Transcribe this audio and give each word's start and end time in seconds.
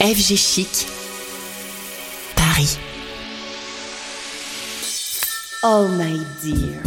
FG 0.00 0.38
Chic, 0.38 0.86
Paris. 2.34 2.78
Oh 5.62 5.86
my 5.88 6.24
dear. 6.40 6.82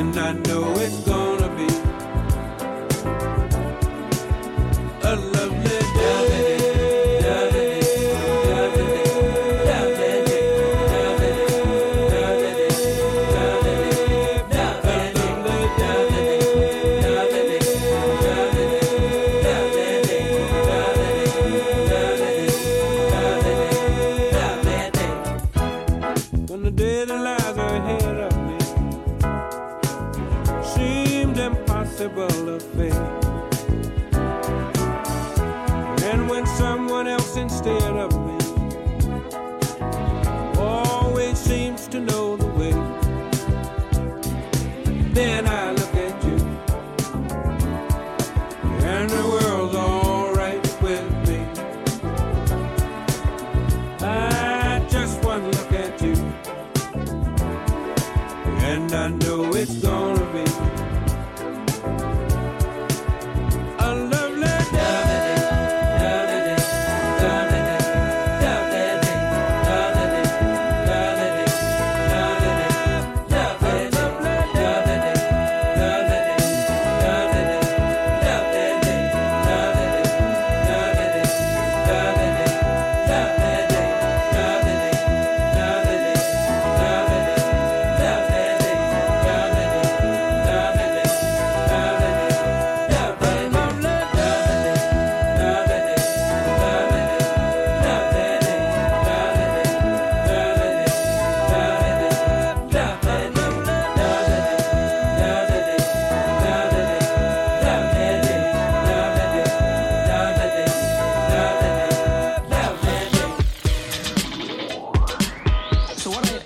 and 0.00 0.16
I 0.18 0.32
know 0.32 0.72
it's 0.78 1.00
gone. 1.04 1.29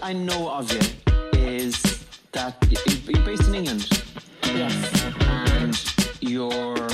I 0.04 0.12
know 0.12 0.50
of 0.50 0.70
you 0.70 0.81
is 1.32 2.04
that 2.32 2.54
you're 3.09 3.25
based 3.25 3.48
in 3.48 3.54
England. 3.54 3.88
Yes. 4.44 5.03
And 5.22 5.75
you're 6.20 6.88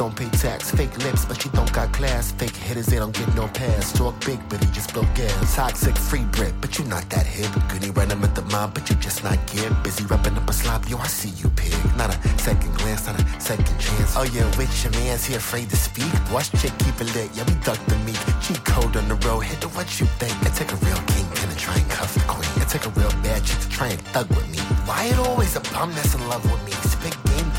don't 0.00 0.16
pay 0.16 0.30
tax. 0.30 0.70
Fake 0.70 0.96
lips, 1.04 1.26
but 1.26 1.42
she 1.42 1.50
don't 1.50 1.70
got 1.74 1.92
class. 1.92 2.32
Fake 2.32 2.56
hitters, 2.56 2.86
they 2.86 2.96
don't 2.96 3.12
get 3.12 3.28
no 3.34 3.46
pass. 3.48 3.92
Talk 3.92 4.14
big, 4.24 4.40
but 4.48 4.64
he 4.64 4.70
just 4.72 4.94
blow 4.94 5.04
gas. 5.14 5.54
Toxic, 5.54 5.94
free 5.94 6.24
Brit, 6.32 6.54
but 6.62 6.78
you 6.78 6.86
not 6.86 7.04
that 7.10 7.26
hip. 7.26 7.52
Goody 7.68 7.90
running 7.90 8.18
with 8.22 8.34
the 8.34 8.40
mob, 8.52 8.72
but 8.72 8.88
you 8.88 8.96
just 8.96 9.22
not 9.22 9.38
get. 9.52 9.70
Busy 9.84 10.04
wrapping 10.06 10.38
up 10.38 10.48
a 10.48 10.54
slob, 10.54 10.86
yo, 10.88 10.96
I 10.96 11.06
see 11.06 11.28
you, 11.40 11.50
pig. 11.50 11.76
Not 11.98 12.08
a 12.08 12.38
second 12.38 12.72
glance, 12.78 13.06
not 13.06 13.20
a 13.20 13.40
second 13.40 13.78
chance. 13.78 14.16
Oh, 14.16 14.22
yeah, 14.32 14.46
with 14.56 14.72
your 14.82 14.92
man's 14.92 15.26
he 15.26 15.34
afraid 15.34 15.68
to 15.68 15.76
speak. 15.76 16.10
Watch 16.32 16.50
chick, 16.52 16.72
keep 16.78 16.98
it 16.98 17.14
lit, 17.14 17.28
yeah, 17.34 17.44
we 17.44 17.52
duck 17.60 17.80
the 17.84 17.98
meat. 18.06 18.20
She 18.40 18.54
cold 18.64 18.96
on 18.96 19.06
the 19.06 19.16
road, 19.28 19.40
hit 19.40 19.60
the 19.60 19.68
what 19.76 20.00
you 20.00 20.06
think. 20.16 20.32
It 20.46 20.54
take 20.54 20.72
a 20.72 20.76
real 20.76 21.00
kingpin 21.12 21.50
to 21.50 21.56
try 21.56 21.76
and 21.76 21.90
cuff 21.90 22.14
the 22.14 22.20
queen. 22.20 22.48
It 22.62 22.68
take 22.70 22.86
a 22.86 22.92
real 22.96 23.12
bad 23.20 23.44
chick 23.44 23.60
to 23.60 23.68
try 23.68 23.88
and 23.88 24.00
thug 24.16 24.30
with 24.30 24.48
me. 24.48 24.60
Why 24.88 25.12
it 25.12 25.18
always 25.18 25.56
a 25.56 25.60
bum 25.76 25.92
that's 25.92 26.14
in 26.14 26.26
love 26.26 26.42
with 26.50 26.64
me? 26.64 26.79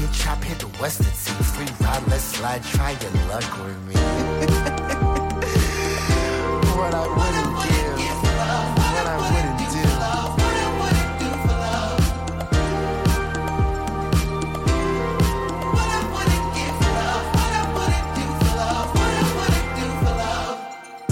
Get 0.01 0.13
chopped, 0.13 0.43
hit 0.45 0.57
the 0.57 0.65
western 0.81 1.05
sea. 1.13 1.31
Free 1.53 1.67
ride, 1.85 2.01
let's 2.07 2.23
slide, 2.23 2.63
try 2.63 2.97
your 3.01 3.11
luck 3.29 3.45
with 3.61 3.77
me. 3.85 3.93
what 6.73 6.91
I 6.95 7.05
wouldn't 7.05 7.53
give, 7.61 8.17
what 8.23 8.37
I 8.41 9.17
wouldn't 9.21 9.57
do. 9.59 9.65
For 9.69 9.93
love, 10.01 10.33
what 10.41 10.57
I 10.57 10.69
wouldn't 10.81 11.19
do 11.21 11.29
for 11.45 11.53
love. 11.53 12.01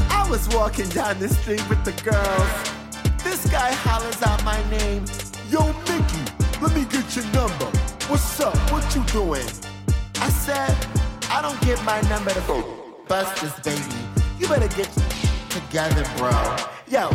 I 0.10 0.22
was 0.32 0.44
walking 0.50 0.90
down 0.90 1.20
the 1.20 1.30
street 1.30 1.64
with 1.70 1.86
the 1.86 1.94
girls. 2.02 2.50
This 3.24 3.46
guy 3.52 3.72
hollers 3.72 4.20
out 4.24 4.44
my 4.44 4.60
name. 4.72 5.06
Yo, 5.52 5.74
Mickey, 5.86 6.26
let 6.60 6.74
me 6.74 6.86
get 6.86 7.16
your 7.16 7.26
number. 7.26 7.70
What's 8.08 8.40
up? 8.40 8.59
What 8.90 8.96
you 8.96 9.22
doing? 9.22 9.46
I 10.16 10.30
said, 10.30 10.76
I 11.30 11.44
don't 11.44 11.62
give 11.62 11.78
my 11.86 12.02
number 12.10 12.34
to 12.34 12.66
bust 13.08 13.40
this 13.40 13.54
baby. 13.60 14.02
You 14.40 14.48
better 14.48 14.68
get 14.76 14.90
together, 15.52 16.02
bro. 16.18 16.34
Yo, 16.90 17.06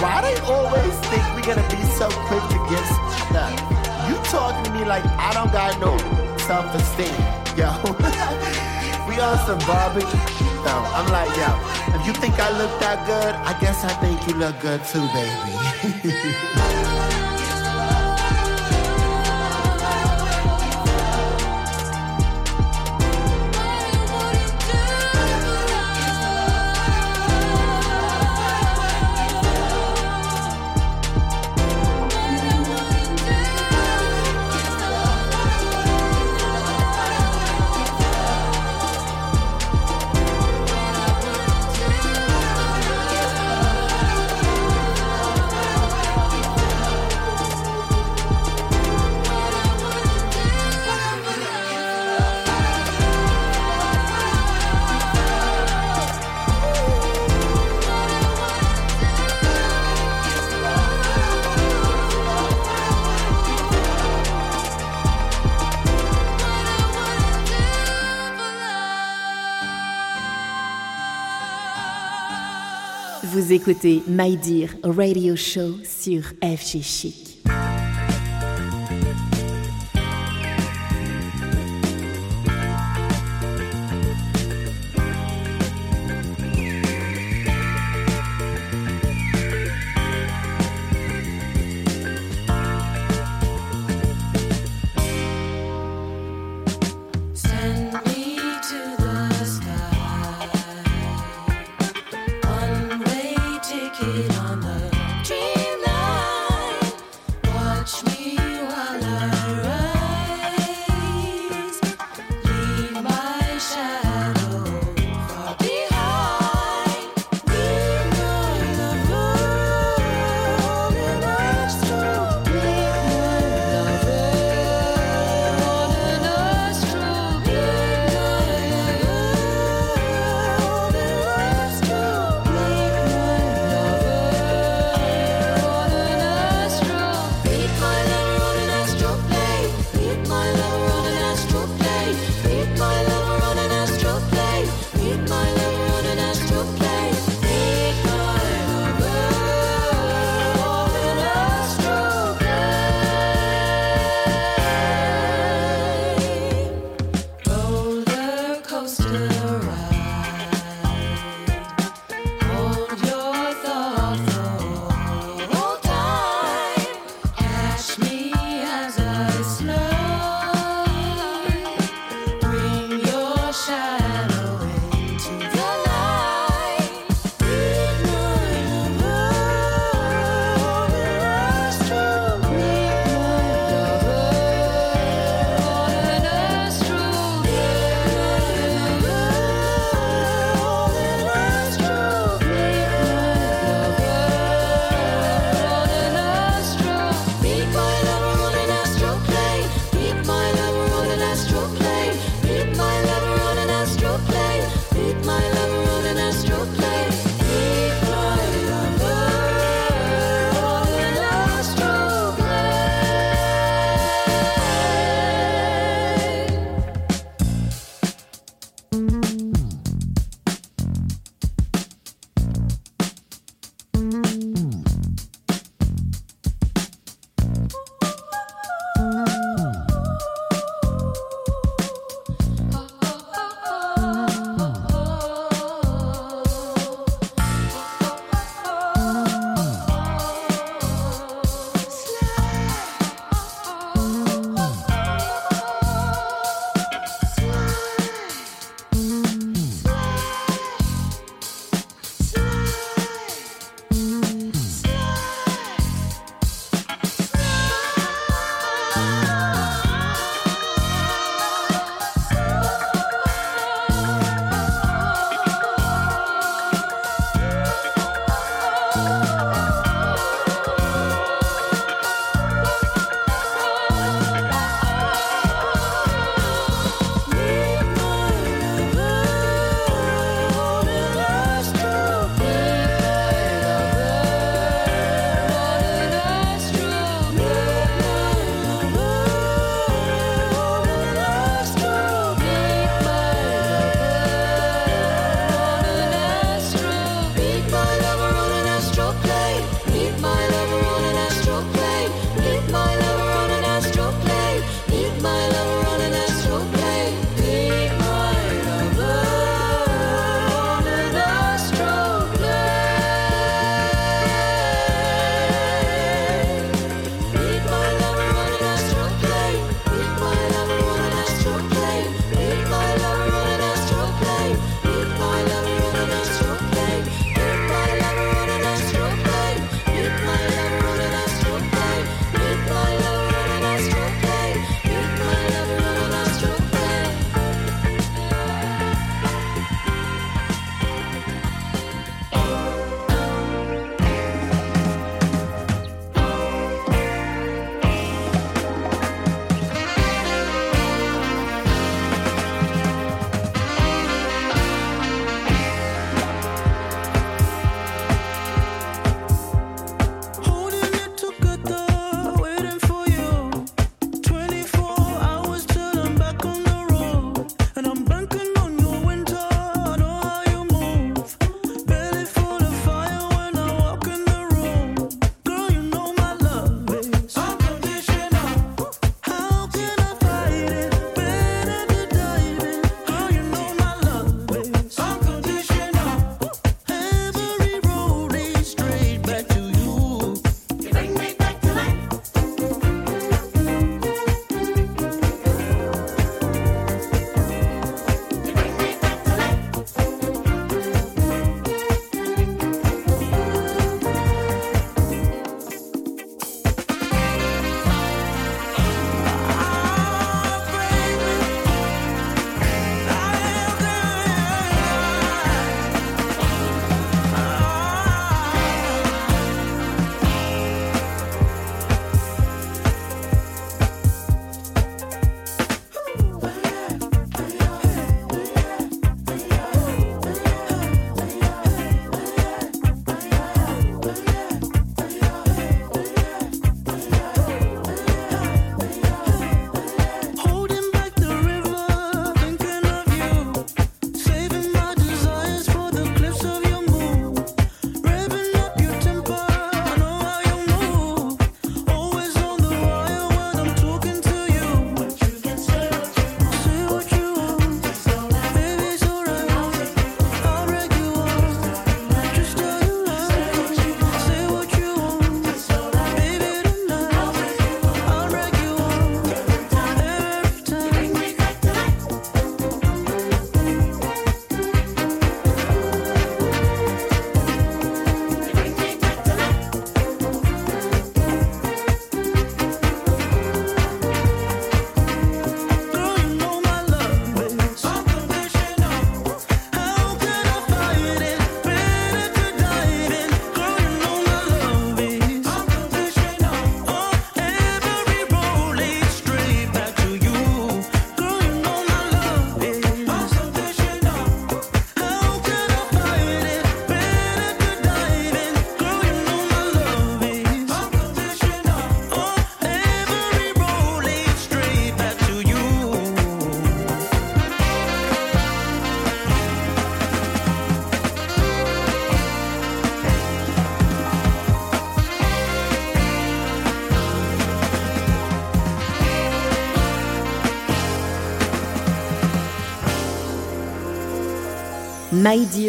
why 0.00 0.22
they 0.24 0.40
always 0.48 0.94
think 1.12 1.20
we 1.36 1.42
gonna 1.42 1.68
be 1.68 1.76
so 2.00 2.08
quick 2.24 2.40
to 2.40 2.58
get 2.72 2.80
stuck? 3.28 3.52
You 4.08 4.16
talking 4.32 4.64
to 4.64 4.70
me 4.72 4.86
like 4.86 5.04
I 5.04 5.34
don't 5.34 5.52
got 5.52 5.78
no 5.78 5.92
self-esteem. 6.48 7.12
Yo, 7.52 7.68
we 9.06 9.20
on 9.20 9.36
some 9.44 9.60
barbecue. 9.68 10.08
No, 10.64 10.72
I'm 10.96 11.12
like, 11.12 11.36
yo, 11.36 11.52
if 12.00 12.06
you 12.06 12.14
think 12.14 12.40
I 12.40 12.48
look 12.56 12.72
that 12.80 13.04
good, 13.04 13.34
I 13.44 13.60
guess 13.60 13.84
I 13.84 13.92
think 14.00 14.26
you 14.26 14.40
look 14.40 14.58
good 14.60 14.82
too, 14.86 15.06
baby. 15.12 16.60
Écoutez 73.60 74.02
My 74.06 74.38
Dear 74.38 74.70
Radio 74.82 75.36
Show 75.36 75.84
sur 75.84 76.22
FG 76.42 76.80
Chic. 76.82 77.29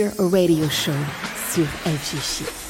My 0.01 0.07
Dear 0.07 0.29
Radio 0.31 0.67
Show 0.67 0.95
sur 1.53 1.65
FG 1.85 2.60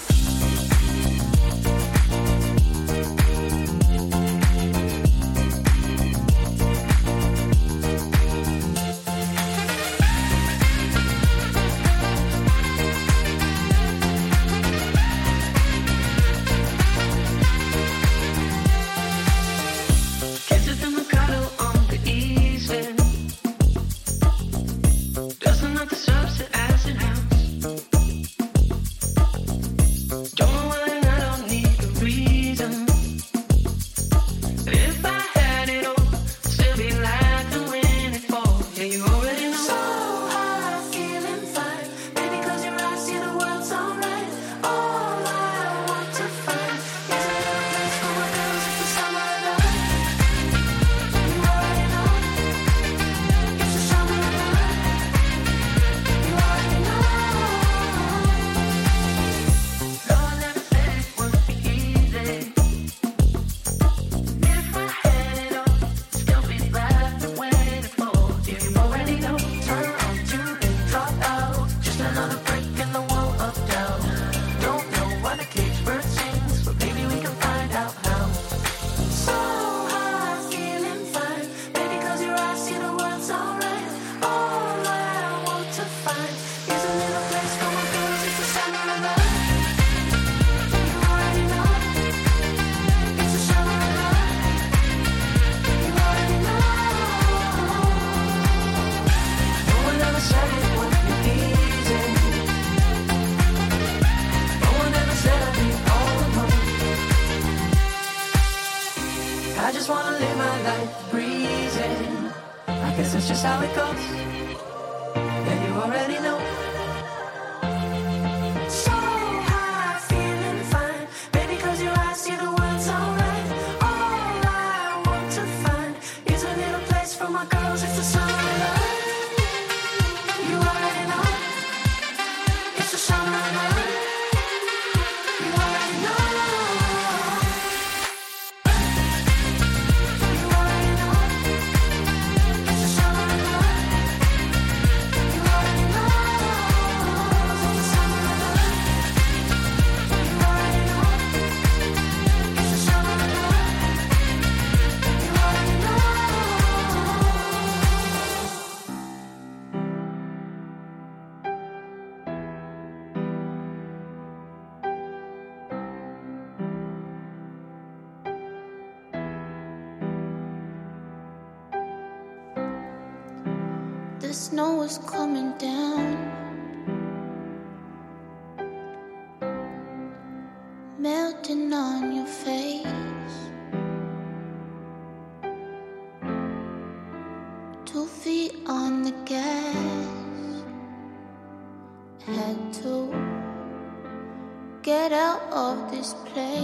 of 196.38 196.61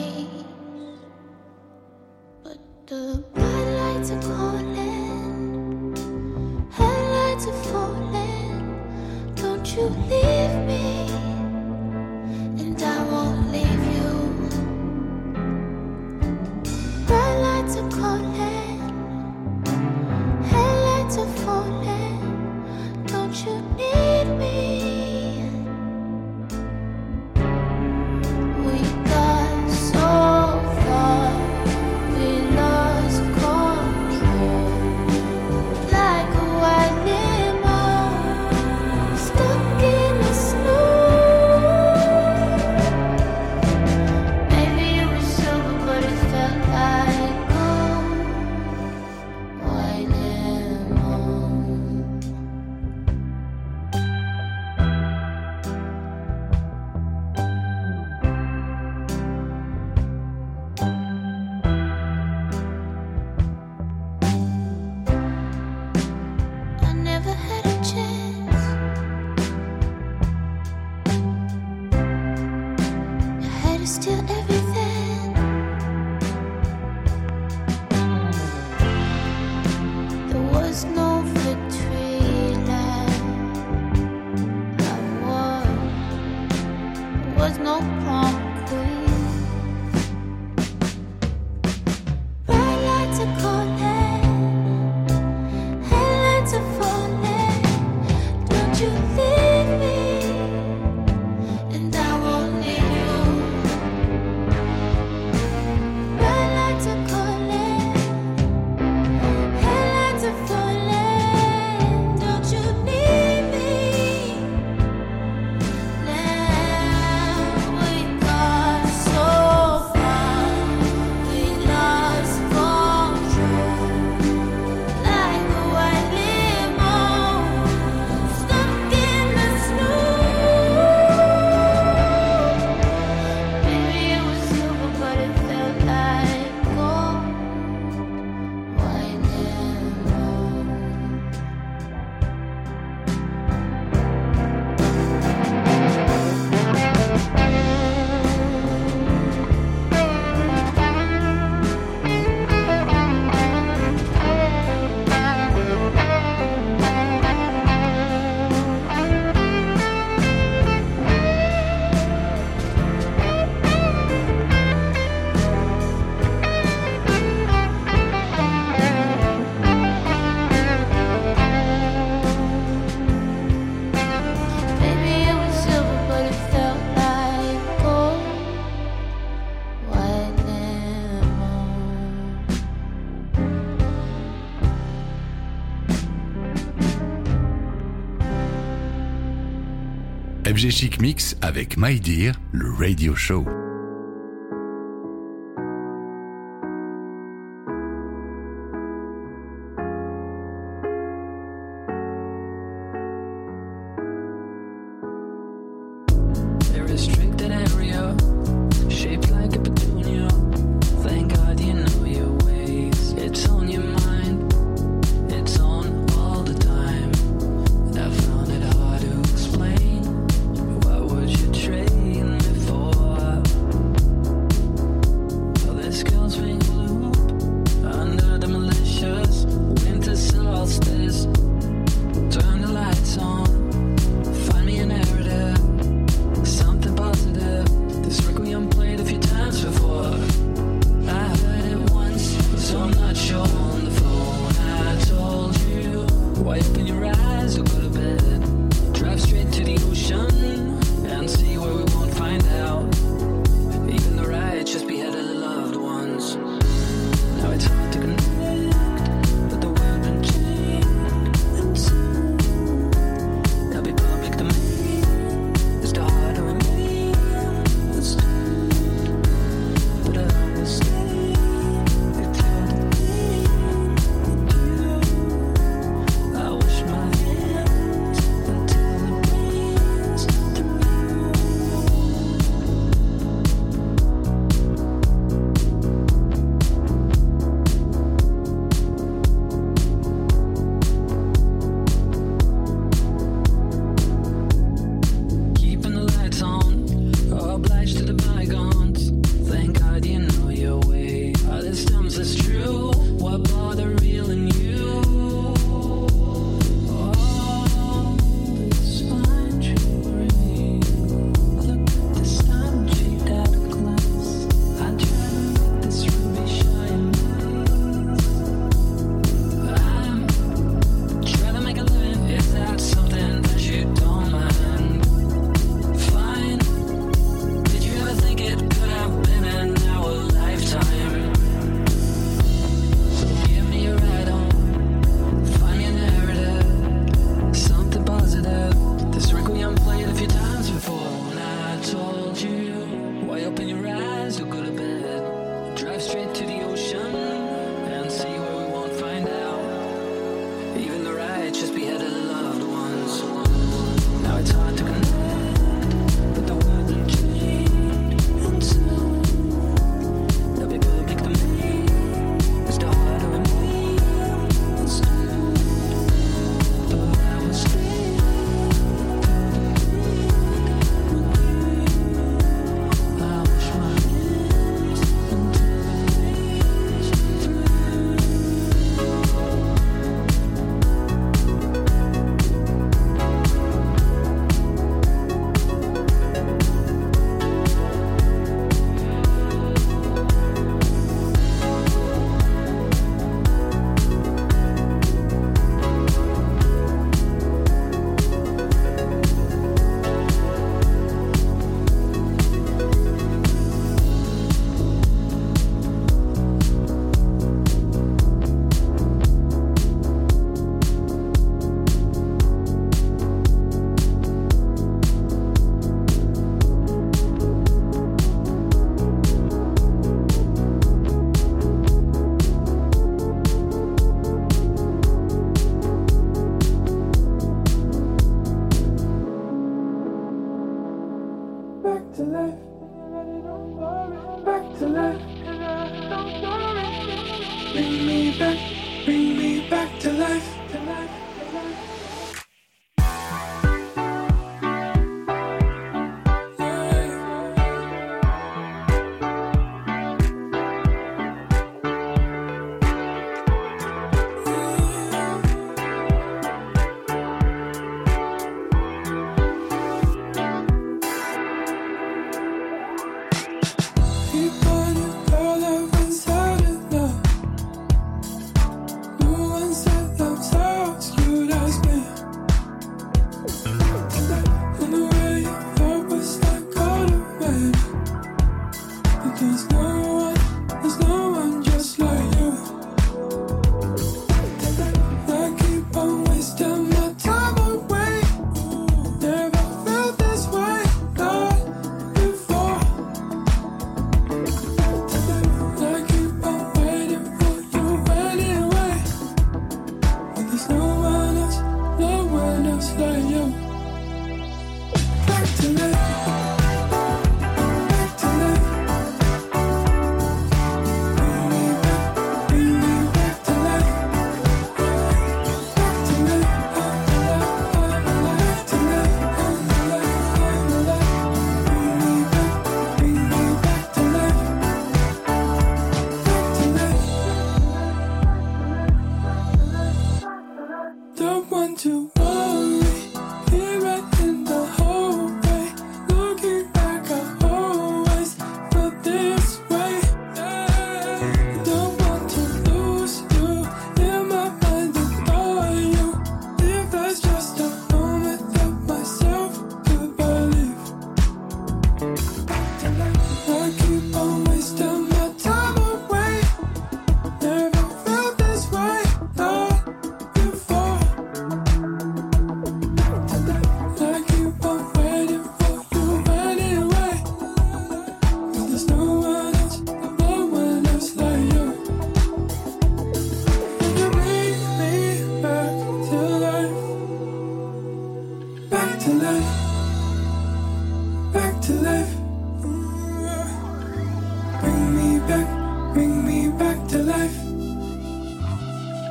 FG 190.57 190.71
Chic 190.71 191.01
Mix 191.01 191.35
avec 191.43 191.77
My 191.77 191.99
Dear, 191.99 192.33
le 192.51 192.73
radio 192.73 193.15
show. 193.15 193.56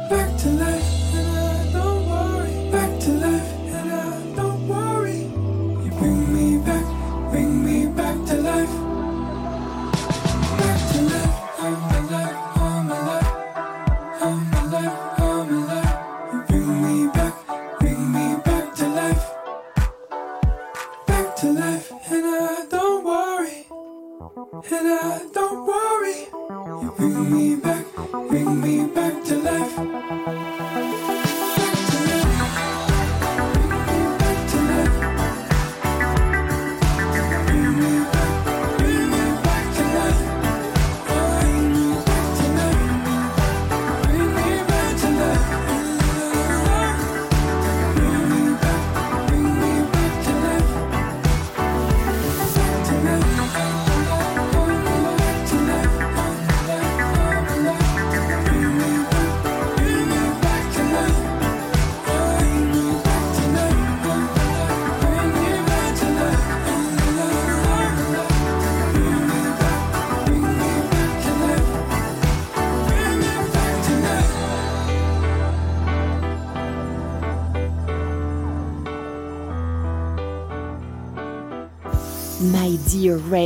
Back 0.08 0.36
to 0.38 0.48
life, 0.50 0.75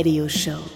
Radio 0.01 0.27
Show. 0.27 0.70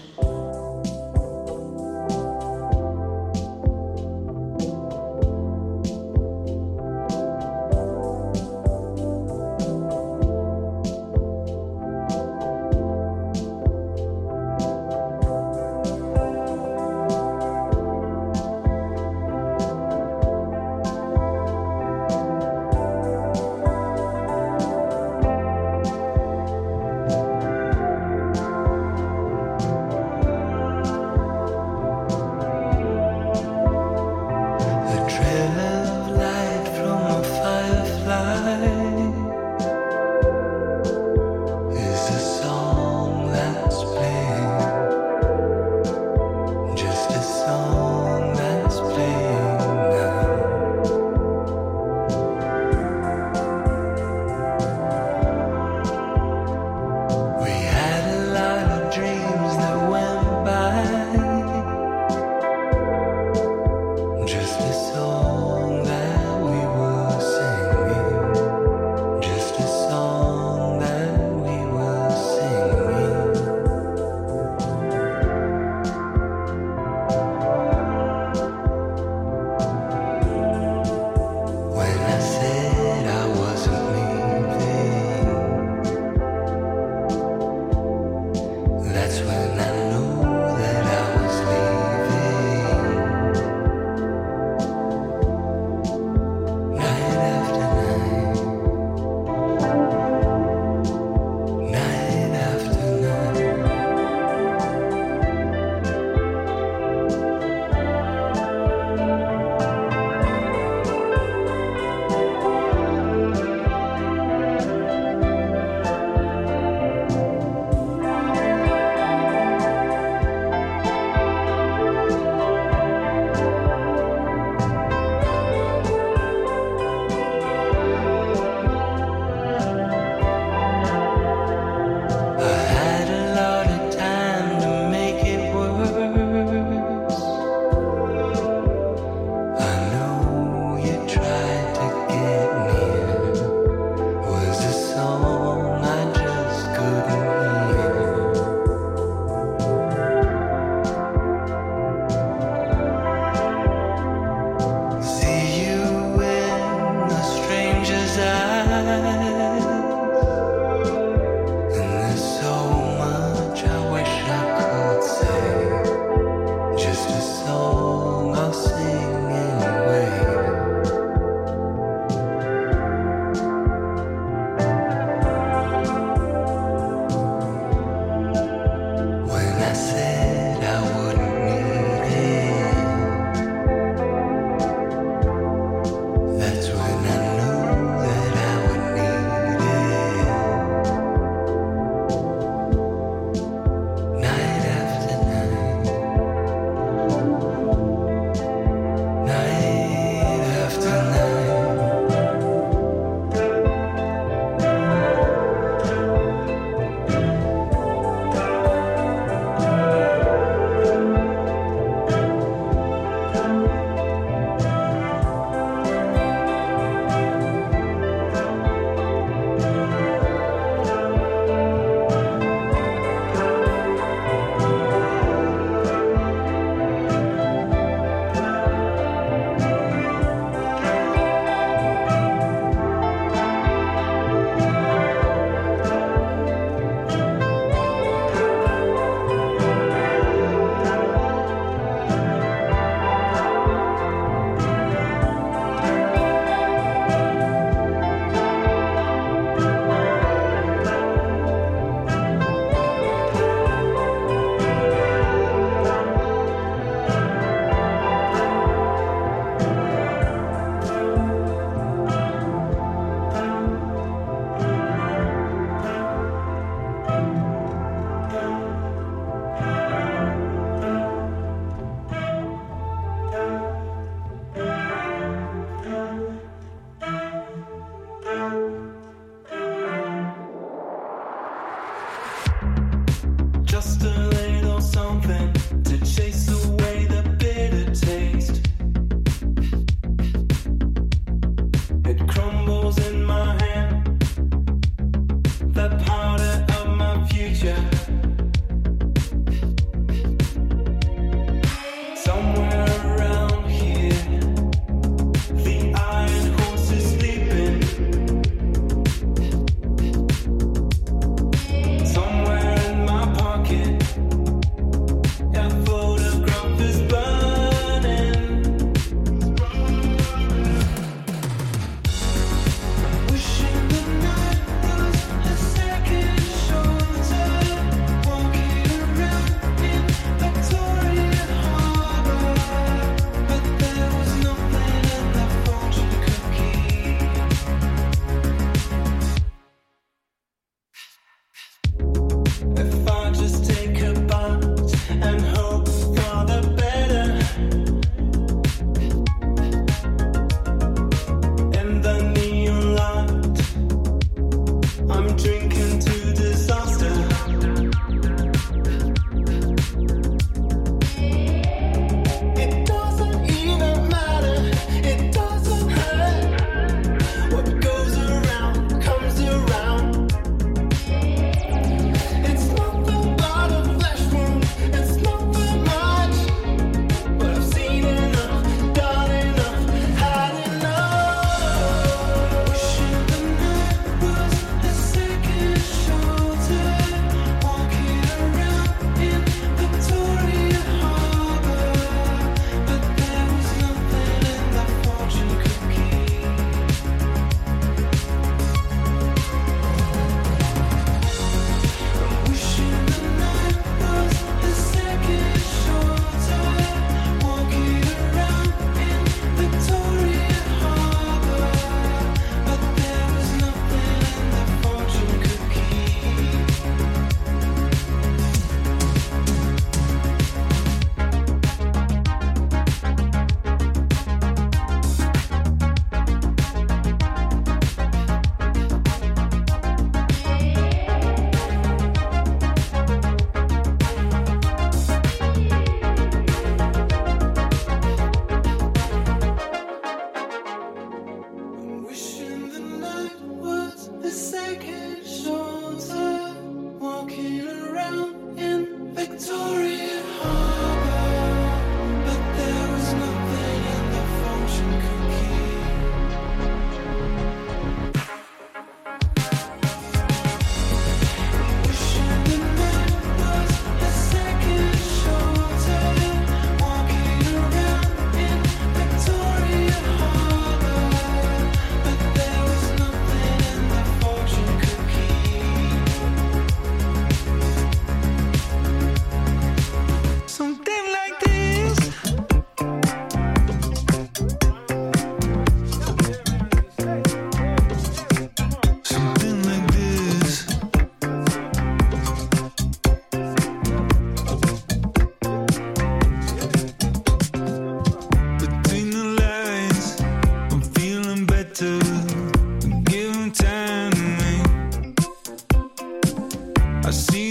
See 507.15 507.44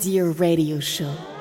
Dear 0.00 0.30
Radio 0.30 0.80
Show. 0.80 1.33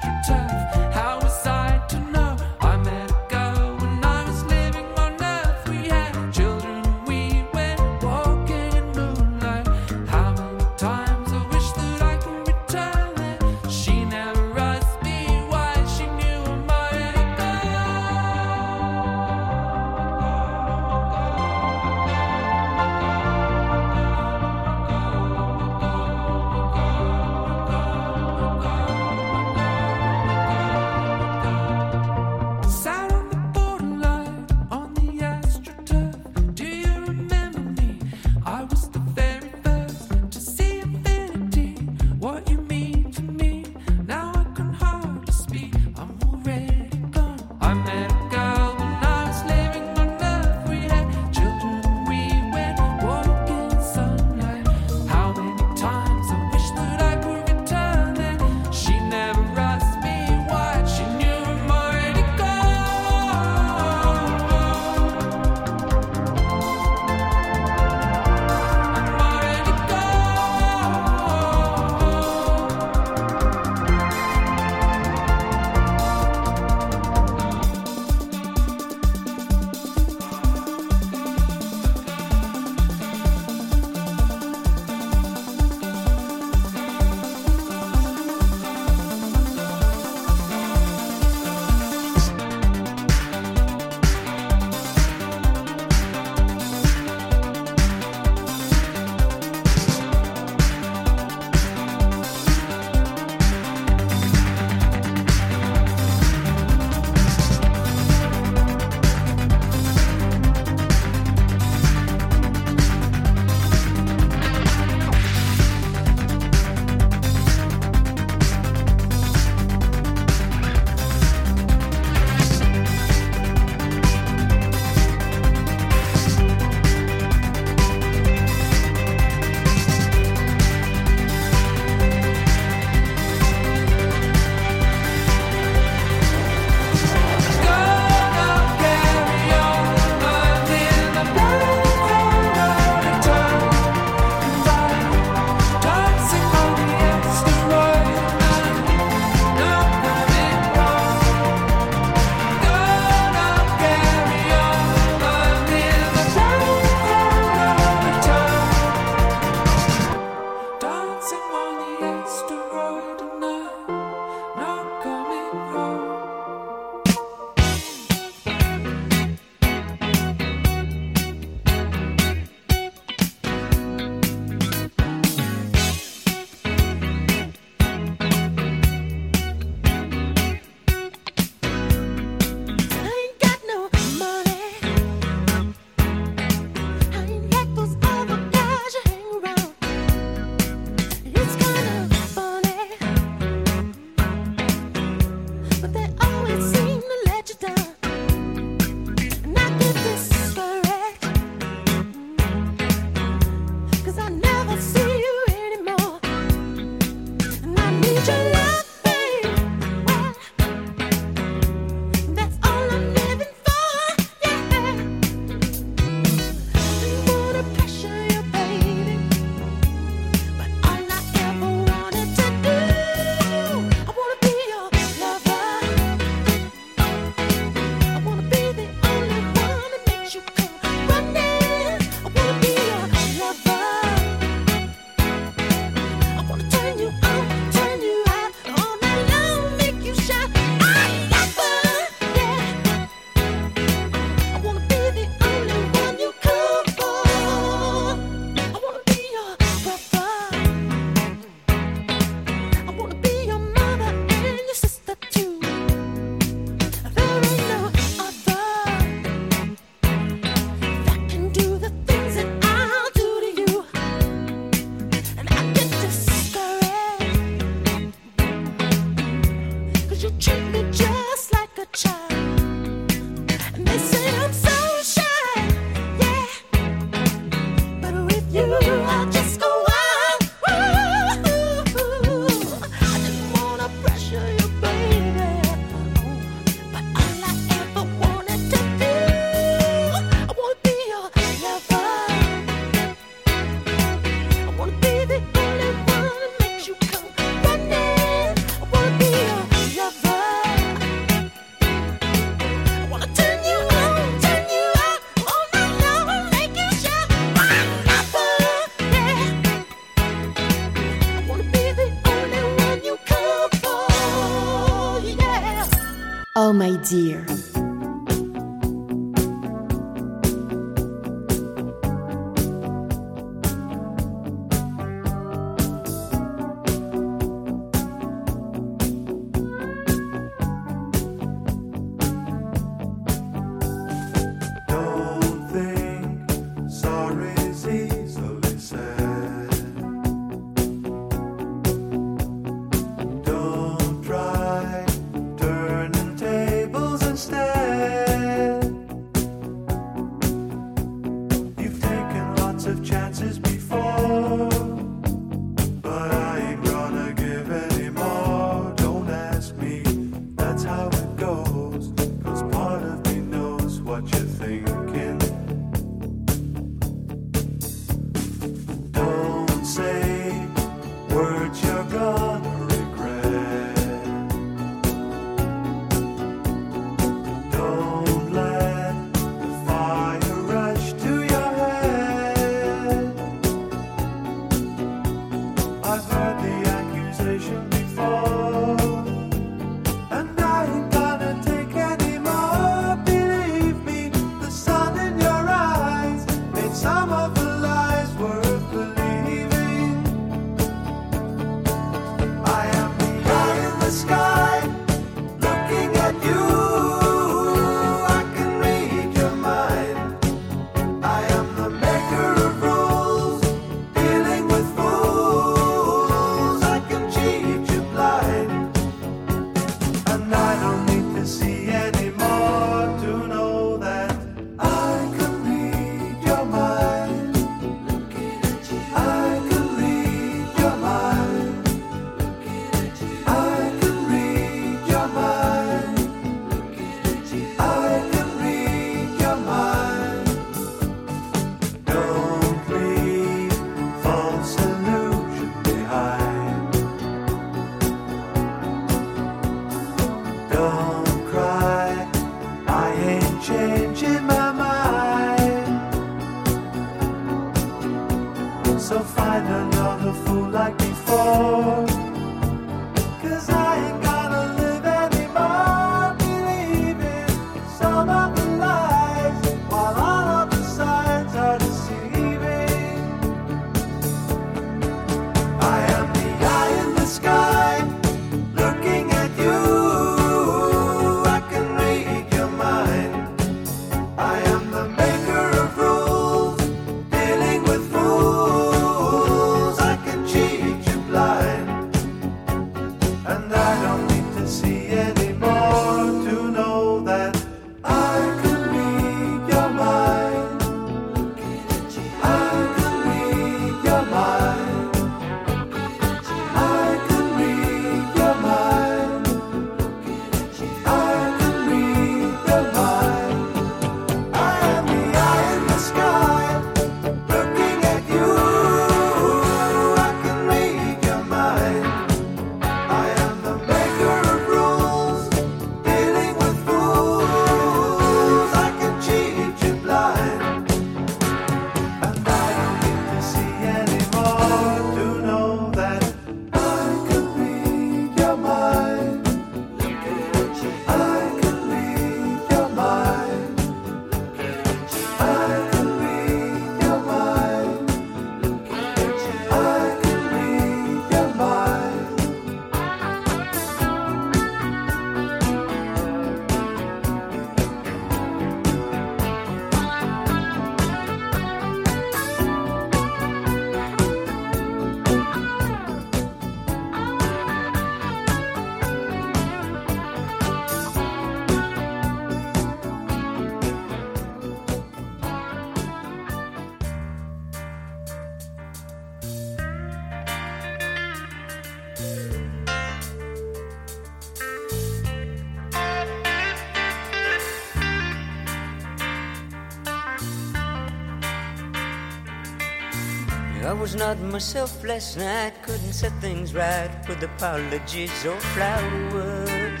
myself 594.58 595.04
last 595.04 595.36
night, 595.36 595.72
couldn't 595.82 596.12
set 596.12 596.32
things 596.40 596.74
right 596.74 597.08
with 597.28 597.40
apologies 597.44 598.44
or 598.44 598.58
flowers. 598.74 600.00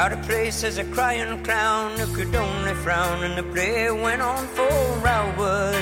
Out 0.00 0.12
of 0.12 0.20
place 0.28 0.62
as 0.62 0.76
a 0.76 0.84
crying 0.84 1.42
clown 1.42 1.98
who 1.98 2.14
could 2.14 2.34
only 2.34 2.74
frown, 2.84 3.24
and 3.24 3.34
the 3.34 3.44
play 3.54 3.90
went 3.90 4.20
on 4.20 4.46
for 4.48 5.08
hours. 5.08 5.76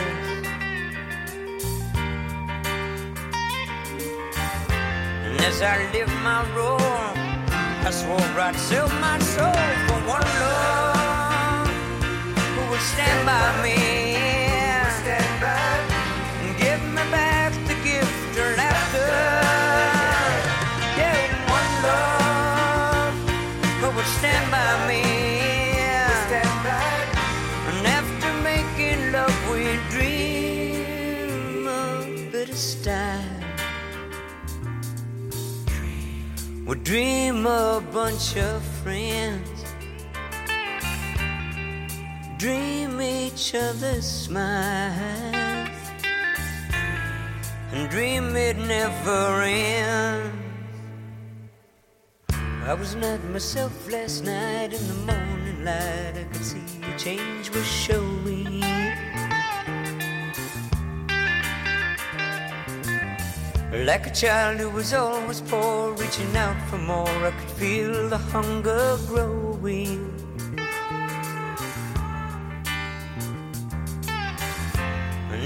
And 5.26 5.40
as 5.50 5.60
I 5.62 5.90
lived 5.92 6.16
my 6.22 6.40
role, 6.54 6.78
I 7.88 7.90
swore 7.90 8.40
I'd 8.46 8.54
sell 8.54 8.88
my 9.00 9.18
soul 9.18 9.64
for 9.88 10.00
one 10.14 10.30
love 10.42 10.99
stand 13.00 13.20
by 13.26 13.62
me. 13.62 13.78
Stand 15.00 15.34
by 15.44 15.72
give 16.64 16.82
me 16.96 17.04
back 17.10 17.52
the 17.68 17.74
love 21.82 23.14
who 23.80 23.88
would 23.96 24.10
stand 24.18 24.46
by 24.50 24.70
me. 24.88 25.02
And 27.68 27.80
after 27.98 28.32
making 28.50 29.00
love, 29.12 29.36
we 29.50 29.62
dream 29.94 31.66
of 31.66 31.98
style. 32.54 33.40
We 36.66 36.74
dream 36.90 37.46
a 37.46 37.82
bunch 37.92 38.36
of 38.36 38.62
friends. 38.82 39.59
Dream 42.40 43.02
each 43.02 43.54
other's 43.54 44.06
smiles. 44.06 45.68
And 47.70 47.90
dream 47.90 48.34
it 48.34 48.56
never 48.56 49.42
ends. 49.42 50.34
I 52.64 52.72
was 52.72 52.94
not 52.94 53.22
myself 53.24 53.92
last 53.92 54.24
night 54.24 54.72
in 54.72 54.88
the 54.88 55.12
morning 55.12 55.64
light. 55.66 56.14
I 56.16 56.24
could 56.32 56.42
see 56.42 56.62
a 56.82 56.98
change 56.98 57.50
was 57.50 57.66
showing. 57.66 58.62
Like 63.84 64.06
a 64.06 64.14
child 64.14 64.60
who 64.60 64.70
was 64.70 64.94
always 64.94 65.42
poor, 65.42 65.92
reaching 65.92 66.34
out 66.34 66.56
for 66.70 66.78
more, 66.78 67.06
I 67.06 67.32
could 67.32 67.50
feel 67.50 68.08
the 68.08 68.16
hunger 68.16 68.96
growing. 69.08 70.19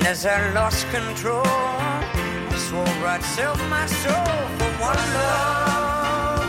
As 0.06 0.26
I 0.26 0.50
lost 0.52 0.86
control, 0.90 1.46
I 1.46 2.56
swore 2.56 3.06
I'd 3.08 3.22
sell 3.22 3.56
my 3.68 3.86
soul 3.86 4.38
for 4.58 4.70
one 4.90 5.02
love 5.18 6.44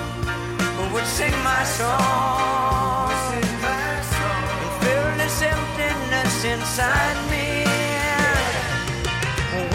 who 0.75 0.83
would 0.93 1.05
sing 1.05 1.33
my 1.41 1.63
song, 1.63 3.11
and 3.33 4.71
fill 4.81 5.09
this 5.21 5.41
emptiness 5.41 6.35
inside 6.53 7.17
me. 7.31 7.47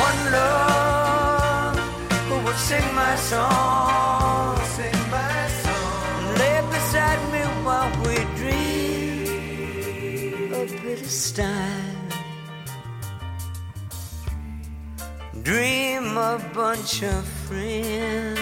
One 0.08 0.20
love 0.30 1.78
who 2.28 2.36
would 2.44 2.60
sing 2.70 2.86
my 2.94 3.16
song, 3.16 4.58
sing 4.76 4.98
my 5.10 5.48
song, 5.62 6.34
lay 6.38 6.60
beside 6.70 7.22
me 7.32 7.42
while 7.64 7.90
we 8.04 8.16
dream 8.40 9.72
of 10.52 10.68
style. 11.10 11.89
Dream 15.42 16.18
a 16.18 16.38
bunch 16.52 17.02
of 17.02 17.24
friends. 17.24 18.38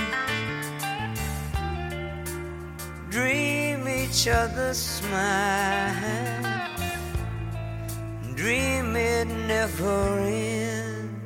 Dream 3.09 3.87
each 3.87 4.27
other 4.27 4.75
smile. 4.75 6.43
Dream 8.35 8.97
it 8.97 9.29
never 9.47 10.19
ends. 10.19 11.23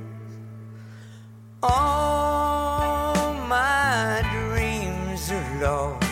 All 1.63 3.33
my 3.49 4.23
dreams 4.31 5.31
are 5.31 5.63
lost, 5.63 6.05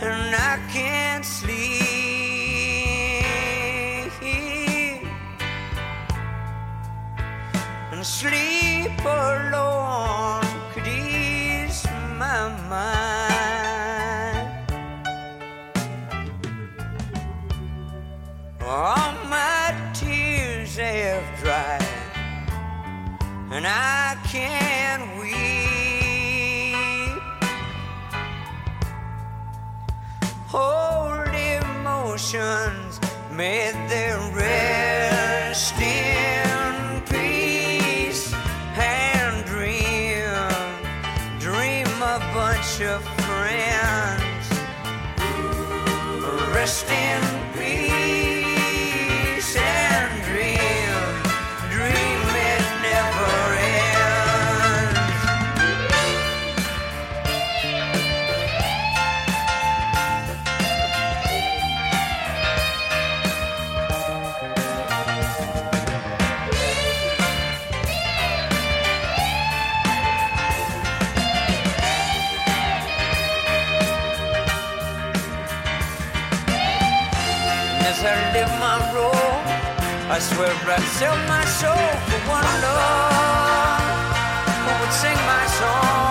and 0.00 0.34
I 0.34 0.58
can't 0.72 1.24
sleep. 1.24 2.33
Sleep 8.04 8.92
alone 9.02 10.44
could 10.74 10.86
ease 10.86 11.86
my 12.18 12.48
mind. 12.68 14.48
All 18.60 19.12
my 19.30 19.74
tears 19.94 20.76
have 20.76 21.24
dried, 21.40 21.82
and 23.50 23.66
I 23.66 24.18
can't 24.28 25.18
weep. 25.18 25.34
Old 30.52 31.34
emotions 31.34 33.00
made 33.32 33.74
their 33.88 34.18
rest 34.36 35.80
in 35.80 36.43
of 42.80 43.04
friends. 43.24 44.48
Rest 46.52 46.90
in 46.90 47.33
I 80.14 80.20
swear 80.20 80.46
I'd 80.46 80.80
sell 80.94 81.16
my 81.26 81.44
soul 81.44 81.74
for 82.06 82.20
one 82.30 82.44
love 82.62 83.82
who 84.62 84.80
would 84.80 84.92
sing 84.92 85.16
my 85.26 85.46
song. 85.46 86.03